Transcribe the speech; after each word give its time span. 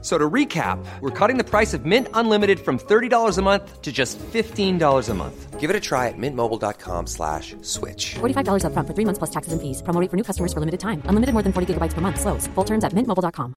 So 0.00 0.16
to 0.16 0.30
recap, 0.30 0.78
we're 1.00 1.10
cutting 1.10 1.38
the 1.38 1.44
price 1.44 1.74
of 1.74 1.84
Mint 1.84 2.06
Unlimited 2.14 2.60
from 2.60 2.78
$30 2.78 3.36
a 3.36 3.42
month 3.42 3.82
to 3.82 3.90
just 3.90 4.16
$15 4.18 5.08
a 5.08 5.14
month. 5.14 5.58
Give 5.58 5.70
it 5.70 5.74
a 5.74 5.80
try 5.80 6.06
at 6.06 6.14
mintmobile.com 6.16 7.06
slash 7.08 7.56
switch. 7.62 8.14
$45 8.20 8.62
upfront 8.62 8.86
for 8.86 8.94
three 8.94 9.04
months 9.04 9.18
plus 9.18 9.30
taxes 9.30 9.52
and 9.52 9.60
fees. 9.60 9.82
Promo 9.82 10.00
rate 10.00 10.08
for 10.08 10.16
new 10.16 10.22
customers 10.22 10.52
for 10.52 10.60
limited 10.60 10.78
time. 10.78 11.02
Unlimited 11.10 11.34
more 11.34 11.42
than 11.42 11.52
40 11.52 11.74
gigabytes 11.74 11.94
per 11.94 12.00
month. 12.00 12.20
Slows. 12.20 12.46
Full 12.54 12.64
terms 12.64 12.84
at 12.84 12.92
mintmobile.com. 12.94 13.54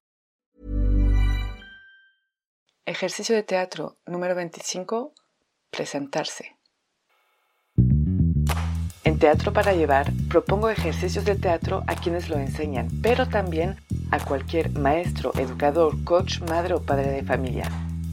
Ejercicio 2.84 3.36
de 3.36 3.44
teatro 3.44 3.98
número 4.08 4.34
25. 4.34 5.12
Presentarse. 5.70 6.56
En 9.04 9.18
Teatro 9.18 9.52
para 9.52 9.72
Llevar 9.72 10.12
propongo 10.28 10.68
ejercicios 10.68 11.24
de 11.24 11.34
teatro 11.36 11.82
a 11.86 11.94
quienes 11.94 12.28
lo 12.28 12.36
enseñan, 12.38 12.88
pero 13.02 13.28
también 13.28 13.76
a 14.12 14.20
cualquier 14.20 14.70
maestro, 14.78 15.32
educador, 15.34 16.04
coach, 16.04 16.40
madre 16.42 16.74
o 16.74 16.82
padre 16.82 17.10
de 17.10 17.22
familia. 17.24 17.68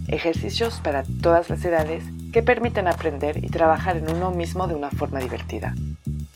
Ejercicios 0.07 0.79
para 0.83 1.03
todas 1.21 1.49
las 1.49 1.63
edades 1.63 2.03
que 2.33 2.41
permiten 2.41 2.87
aprender 2.87 3.43
y 3.43 3.49
trabajar 3.49 3.97
en 3.97 4.09
uno 4.09 4.31
mismo 4.31 4.67
de 4.67 4.75
una 4.75 4.89
forma 4.89 5.19
divertida. 5.19 5.75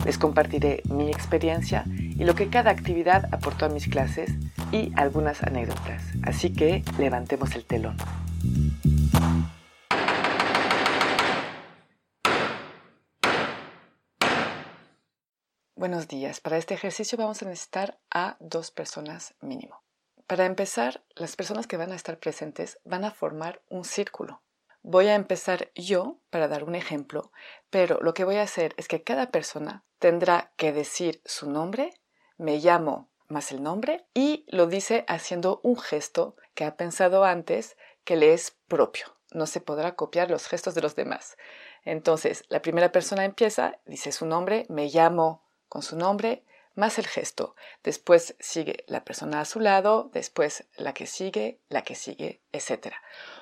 Les 0.06 0.18
compartiré 0.18 0.84
mi 0.90 1.10
experiencia 1.10 1.86
y 1.88 2.26
lo 2.26 2.36
que 2.36 2.50
cada 2.50 2.72
actividad 2.72 3.30
aportó 3.32 3.66
a 3.66 3.70
mis 3.70 3.88
clases 3.88 4.32
y 4.72 4.92
algunas 4.96 5.42
anécdotas. 5.42 6.04
Así 6.24 6.52
que 6.52 6.84
levantemos 7.00 7.56
el 7.56 7.64
telón. 7.64 7.96
Buenos 15.84 16.08
días. 16.08 16.40
Para 16.40 16.56
este 16.56 16.76
ejercicio 16.76 17.18
vamos 17.18 17.42
a 17.42 17.46
necesitar 17.46 18.00
a 18.10 18.38
dos 18.40 18.72
personas 18.72 19.36
mínimo. 19.42 19.84
Para 20.28 20.46
empezar, 20.46 21.04
las 21.14 21.36
personas 21.36 21.68
que 21.68 21.76
van 21.76 21.92
a 21.92 21.98
estar 21.98 22.20
presentes 22.20 22.80
van 22.86 23.04
a 23.04 23.12
formar 23.12 23.62
un 23.68 23.84
círculo. 23.84 24.42
Voy 24.82 25.10
a 25.10 25.16
empezar 25.16 25.74
yo 25.76 26.22
para 26.30 26.48
dar 26.48 26.64
un 26.64 26.76
ejemplo, 26.76 27.34
pero 27.70 28.00
lo 28.00 28.14
que 28.14 28.24
voy 28.24 28.38
a 28.38 28.44
hacer 28.44 28.74
es 28.78 28.88
que 28.88 29.04
cada 29.04 29.30
persona 29.30 29.84
tendrá 30.00 30.54
que 30.56 30.72
decir 30.72 31.22
su 31.26 31.52
nombre, 31.52 31.94
me 32.38 32.60
llamo 32.60 33.10
más 33.28 33.52
el 33.52 33.62
nombre 33.62 34.06
y 34.14 34.46
lo 34.48 34.68
dice 34.68 35.04
haciendo 35.10 35.60
un 35.64 35.78
gesto 35.78 36.38
que 36.54 36.64
ha 36.64 36.78
pensado 36.78 37.26
antes 37.26 37.76
que 38.06 38.16
le 38.16 38.32
es 38.32 38.56
propio. 38.70 39.18
No 39.34 39.48
se 39.48 39.60
podrá 39.60 39.96
copiar 39.96 40.32
los 40.32 40.48
gestos 40.48 40.76
de 40.76 40.82
los 40.82 40.96
demás. 40.96 41.36
Entonces, 41.84 42.46
la 42.48 42.62
primera 42.62 42.94
persona 42.94 43.26
empieza, 43.26 43.80
dice 43.86 44.14
su 44.14 44.26
nombre, 44.26 44.66
me 44.70 44.88
llamo 44.88 45.43
con 45.74 45.82
su 45.82 45.96
nombre, 45.96 46.44
más 46.76 47.00
el 47.00 47.08
gesto. 47.08 47.56
Después 47.84 48.36
sigue 48.40 48.86
la 48.88 49.04
persona 49.04 49.42
a 49.42 49.46
su 49.46 49.60
lado, 49.60 50.12
después 50.14 50.68
la 50.78 50.94
que 50.94 51.08
sigue, 51.08 51.62
la 51.68 51.82
que 51.82 51.96
sigue, 51.96 52.44
etc. 52.52 52.94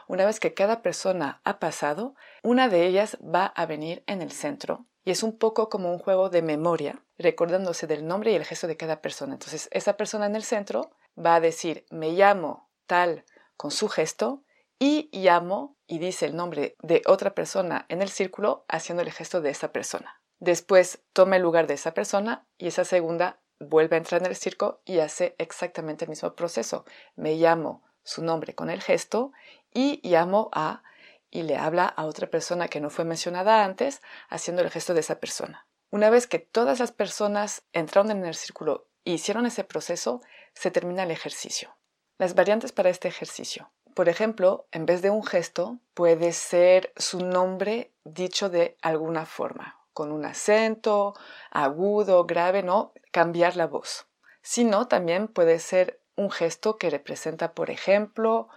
Una 0.07 0.25
vez 0.25 0.39
que 0.39 0.53
cada 0.53 0.81
persona 0.81 1.41
ha 1.43 1.59
pasado, 1.59 2.15
una 2.41 2.69
de 2.69 2.87
ellas 2.87 3.17
va 3.17 3.47
a 3.47 3.65
venir 3.65 4.05
en 4.07 4.21
el 4.21 4.31
centro 4.31 4.85
y 5.03 5.11
es 5.11 5.23
un 5.23 5.37
poco 5.37 5.67
como 5.67 5.91
un 5.91 5.99
juego 5.99 6.29
de 6.29 6.41
memoria, 6.41 7.03
recordándose 7.17 7.85
del 7.85 8.07
nombre 8.07 8.31
y 8.31 8.35
el 8.35 8.45
gesto 8.45 8.67
de 8.67 8.77
cada 8.77 9.01
persona. 9.01 9.33
Entonces, 9.33 9.67
esa 9.73 9.97
persona 9.97 10.25
en 10.25 10.37
el 10.37 10.43
centro 10.43 10.91
va 11.17 11.35
a 11.35 11.41
decir, 11.41 11.85
me 11.89 12.13
llamo 12.13 12.69
tal 12.87 13.25
con 13.57 13.71
su 13.71 13.89
gesto 13.89 14.45
y 14.79 15.09
llamo 15.11 15.75
y 15.91 15.99
dice 15.99 16.25
el 16.25 16.37
nombre 16.37 16.77
de 16.81 17.01
otra 17.05 17.35
persona 17.35 17.85
en 17.89 18.01
el 18.01 18.07
círculo 18.07 18.63
haciendo 18.69 19.03
el 19.03 19.11
gesto 19.11 19.41
de 19.41 19.49
esa 19.49 19.73
persona. 19.73 20.21
Después 20.39 21.03
toma 21.11 21.35
el 21.35 21.41
lugar 21.41 21.67
de 21.67 21.73
esa 21.73 21.93
persona 21.93 22.47
y 22.57 22.67
esa 22.67 22.85
segunda 22.85 23.41
vuelve 23.59 23.97
a 23.97 23.99
entrar 23.99 24.21
en 24.21 24.27
el 24.27 24.37
circo 24.37 24.81
y 24.85 24.99
hace 24.99 25.35
exactamente 25.37 26.05
el 26.05 26.09
mismo 26.09 26.33
proceso. 26.33 26.85
Me 27.17 27.35
llamo 27.35 27.83
su 28.03 28.23
nombre 28.23 28.55
con 28.55 28.69
el 28.69 28.81
gesto 28.81 29.33
y 29.73 29.99
llamo 30.07 30.49
a 30.53 30.81
y 31.29 31.43
le 31.43 31.57
habla 31.57 31.87
a 31.87 32.05
otra 32.05 32.27
persona 32.27 32.69
que 32.69 32.79
no 32.79 32.89
fue 32.89 33.03
mencionada 33.03 33.65
antes 33.65 34.01
haciendo 34.29 34.61
el 34.61 34.71
gesto 34.71 34.93
de 34.93 35.01
esa 35.01 35.19
persona. 35.19 35.67
Una 35.89 36.09
vez 36.09 36.25
que 36.25 36.39
todas 36.39 36.79
las 36.79 36.93
personas 36.93 37.63
entraron 37.73 38.11
en 38.11 38.23
el 38.23 38.35
círculo 38.35 38.87
e 39.03 39.11
hicieron 39.11 39.45
ese 39.45 39.65
proceso, 39.65 40.21
se 40.53 40.71
termina 40.71 41.03
el 41.03 41.11
ejercicio. 41.11 41.75
Las 42.17 42.33
variantes 42.33 42.71
para 42.71 42.89
este 42.89 43.09
ejercicio. 43.09 43.73
Por 43.93 44.09
ejemplo, 44.09 44.67
en 44.71 44.85
vez 44.85 45.01
de 45.01 45.09
un 45.09 45.23
gesto, 45.23 45.79
puede 45.93 46.33
ser 46.33 46.93
su 46.95 47.25
nombre 47.25 47.91
dicho 48.03 48.49
de 48.49 48.77
alguna 48.81 49.25
forma 49.25 49.81
con 49.93 50.11
un 50.11 50.25
acento 50.25 51.13
agudo, 51.51 52.25
grave, 52.25 52.63
no 52.63 52.93
cambiar 53.11 53.55
la 53.55 53.67
voz. 53.67 54.07
Sino 54.41 54.87
también 54.87 55.27
puede 55.27 55.59
ser 55.59 56.01
un 56.15 56.31
gesto 56.31 56.77
que 56.77 56.89
representa, 56.89 57.53
por 57.53 57.69
ejemplo, 57.69 58.47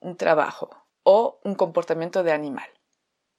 un 0.00 0.16
trabajo 0.16 0.70
o 1.02 1.40
un 1.44 1.54
comportamiento 1.54 2.22
de 2.22 2.32
animal. 2.32 2.68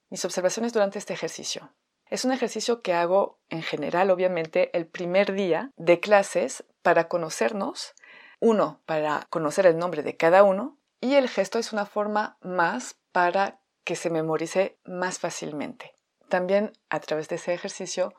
Mis 0.09 0.25
observaciones 0.25 0.73
durante 0.73 0.99
este 0.99 1.13
ejercicio. 1.13 1.71
Es 2.07 2.25
un 2.25 2.31
ejercicio 2.31 2.81
que 2.81 2.93
hago 2.93 3.39
en 3.49 3.63
general, 3.63 4.11
obviamente, 4.11 4.75
el 4.77 4.85
primer 4.85 5.33
día 5.33 5.71
de 5.77 5.99
clases 5.99 6.63
para 6.83 7.07
conocernos, 7.07 7.93
uno, 8.39 8.81
para 8.85 9.25
conocer 9.29 9.65
el 9.65 9.77
nombre 9.77 10.03
de 10.03 10.15
cada 10.15 10.43
uno, 10.43 10.77
y 11.01 11.15
el 11.15 11.29
gesto 11.29 11.59
es 11.59 11.73
una 11.73 11.85
forma 11.85 12.37
más 12.41 12.95
para 13.11 13.59
que 13.83 13.95
se 13.95 14.09
memorice 14.09 14.77
más 14.83 15.19
fácilmente. 15.19 15.93
También 16.29 16.73
a 16.89 16.99
través 16.99 17.29
de 17.29 17.35
ese 17.35 17.53
ejercicio 17.53 18.13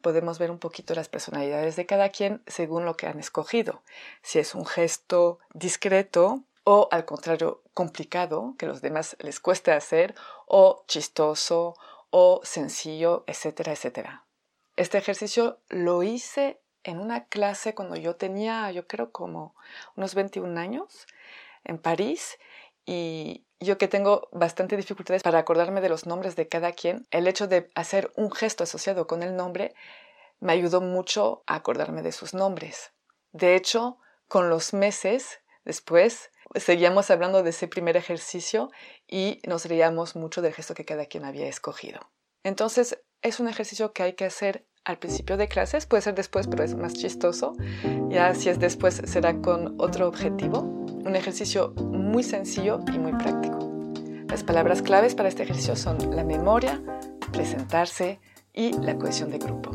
podemos 0.00 0.38
ver 0.38 0.50
un 0.50 0.58
poquito 0.58 0.94
las 0.94 1.08
personalidades 1.08 1.76
de 1.76 1.86
cada 1.86 2.08
quien 2.08 2.42
según 2.46 2.84
lo 2.84 2.96
que 2.96 3.06
han 3.06 3.20
escogido. 3.20 3.82
Si 4.22 4.38
es 4.38 4.54
un 4.54 4.66
gesto 4.66 5.38
discreto 5.52 6.42
o 6.64 6.88
al 6.90 7.04
contrario 7.04 7.62
complicado, 7.74 8.54
que 8.58 8.66
los 8.66 8.80
demás 8.80 9.16
les 9.20 9.40
cueste 9.40 9.72
hacer, 9.72 10.14
o 10.46 10.84
chistoso 10.86 11.76
o 12.10 12.40
sencillo, 12.42 13.24
etcétera, 13.26 13.72
etcétera. 13.72 14.24
Este 14.76 14.98
ejercicio 14.98 15.58
lo 15.68 16.02
hice 16.02 16.60
en 16.82 16.98
una 16.98 17.26
clase 17.26 17.74
cuando 17.74 17.96
yo 17.96 18.16
tenía, 18.16 18.70
yo 18.72 18.86
creo, 18.86 19.12
como 19.12 19.54
unos 19.96 20.14
21 20.14 20.58
años 20.58 21.06
en 21.64 21.78
París 21.78 22.38
y 22.86 23.46
yo 23.60 23.76
que 23.78 23.88
tengo 23.88 24.28
bastante 24.32 24.76
dificultades 24.76 25.22
para 25.22 25.38
acordarme 25.38 25.80
de 25.80 25.88
los 25.88 26.06
nombres 26.06 26.34
de 26.34 26.48
cada 26.48 26.72
quien, 26.72 27.06
el 27.10 27.28
hecho 27.28 27.46
de 27.46 27.70
hacer 27.74 28.10
un 28.16 28.32
gesto 28.32 28.64
asociado 28.64 29.06
con 29.06 29.22
el 29.22 29.36
nombre 29.36 29.74
me 30.40 30.52
ayudó 30.52 30.80
mucho 30.80 31.42
a 31.46 31.56
acordarme 31.56 32.02
de 32.02 32.12
sus 32.12 32.32
nombres. 32.32 32.92
De 33.32 33.54
hecho, 33.54 33.98
con 34.28 34.48
los 34.48 34.72
meses 34.72 35.40
después, 35.64 36.30
seguíamos 36.54 37.10
hablando 37.10 37.42
de 37.42 37.50
ese 37.50 37.68
primer 37.68 37.96
ejercicio 37.96 38.70
y 39.06 39.40
nos 39.46 39.66
reíamos 39.66 40.16
mucho 40.16 40.40
del 40.40 40.54
gesto 40.54 40.74
que 40.74 40.86
cada 40.86 41.06
quien 41.06 41.24
había 41.24 41.46
escogido. 41.46 42.00
Entonces, 42.42 42.98
es 43.22 43.38
un 43.38 43.48
ejercicio 43.48 43.92
que 43.92 44.02
hay 44.02 44.12
que 44.14 44.24
hacer 44.24 44.66
al 44.84 44.98
principio 44.98 45.36
de 45.36 45.46
clases, 45.46 45.84
puede 45.84 46.02
ser 46.02 46.14
después, 46.14 46.48
pero 46.48 46.64
es 46.64 46.74
más 46.74 46.94
chistoso. 46.94 47.52
Ya 48.08 48.34
si 48.34 48.48
es 48.48 48.58
después 48.58 49.02
será 49.04 49.40
con 49.42 49.74
otro 49.78 50.08
objetivo. 50.08 50.79
Un 51.04 51.16
ejercicio 51.16 51.72
muy 51.76 52.22
sencillo 52.22 52.80
y 52.92 52.98
muy 52.98 53.12
práctico. 53.12 53.58
Las 54.28 54.44
palabras 54.44 54.82
claves 54.82 55.14
para 55.14 55.28
este 55.28 55.42
ejercicio 55.42 55.76
son 55.76 56.14
la 56.14 56.24
memoria, 56.24 56.80
presentarse 57.32 58.20
y 58.52 58.72
la 58.72 58.96
cohesión 58.96 59.30
de 59.30 59.38
grupo. 59.38 59.70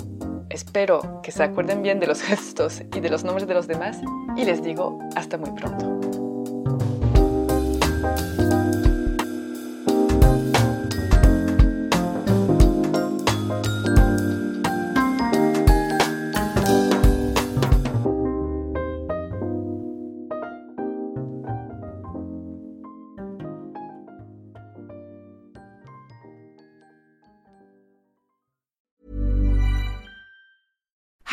Espero 0.49 1.21
que 1.23 1.31
se 1.31 1.43
acuerden 1.43 1.81
bien 1.81 1.99
de 1.99 2.07
los 2.07 2.21
gestos 2.23 2.81
y 2.95 2.99
de 2.99 3.09
los 3.09 3.23
nombres 3.23 3.47
de 3.47 3.53
los 3.53 3.67
demás 3.67 3.99
y 4.37 4.45
les 4.45 4.63
digo 4.63 4.99
hasta 5.15 5.37
muy 5.37 5.51
pronto. 5.51 6.34